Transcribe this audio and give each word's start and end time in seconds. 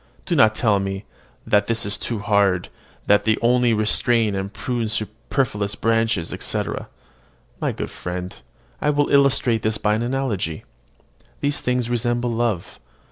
Do 0.25 0.35
not 0.35 0.55
tell 0.55 0.79
me 0.79 1.05
"that 1.45 1.67
this 1.67 1.85
is 1.85 1.95
too 1.95 2.17
hard, 2.17 2.69
that 3.05 3.23
they 3.23 3.37
only 3.39 3.71
restrain 3.71 4.33
and 4.33 4.51
prune 4.51 4.89
superfluous 4.89 5.75
branches, 5.75 6.33
etc." 6.33 6.89
My 7.59 7.71
good 7.71 7.91
friend, 7.91 8.35
I 8.81 8.89
will 8.89 9.09
illustrate 9.09 9.61
this 9.61 9.77
by 9.77 9.93
an 9.93 10.01
analogy. 10.01 10.63
These 11.41 11.61
things 11.61 11.87
resemble 11.87 12.31
love. 12.31 12.79